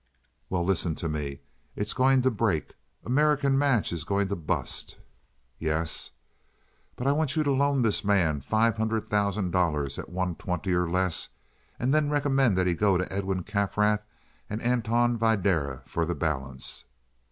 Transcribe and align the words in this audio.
"Well, 0.49 0.65
listen 0.65 0.95
to 0.95 1.07
me. 1.07 1.41
It's 1.75 1.93
going 1.93 2.23
to 2.23 2.31
break. 2.31 2.73
American 3.05 3.55
Match 3.55 3.93
is 3.93 4.03
going 4.03 4.29
to 4.29 4.35
bust." 4.35 4.97
"Yes." 5.59 6.09
"But 6.95 7.05
I 7.05 7.11
want 7.11 7.35
you 7.35 7.43
to 7.43 7.51
loan 7.51 7.83
this 7.83 8.03
man 8.03 8.41
five 8.41 8.77
hundred 8.77 9.05
thousand 9.05 9.51
dollars 9.51 9.99
at 9.99 10.09
one 10.09 10.33
twenty 10.37 10.73
or 10.73 10.89
less 10.89 11.29
and 11.77 11.93
then 11.93 12.09
recommend 12.09 12.57
that 12.57 12.65
he 12.65 12.73
go 12.73 12.97
to 12.97 13.13
Edwin 13.13 13.43
Kaffrath 13.43 14.01
or 14.49 14.59
Anton 14.61 15.19
Videra 15.19 15.87
for 15.87 16.03
the 16.03 16.15
balance." 16.15 16.85